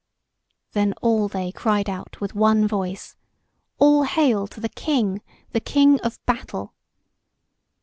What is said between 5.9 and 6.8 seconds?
of Battle!"